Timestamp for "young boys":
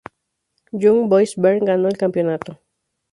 0.73-1.35